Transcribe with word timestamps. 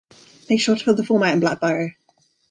Make 0.49 0.59
sure 0.59 0.75
to 0.75 0.83
fill 0.83 0.95
the 0.95 1.03
form 1.05 1.21
out 1.21 1.33
in 1.35 1.41
black 1.41 1.59
biro. 1.59 1.91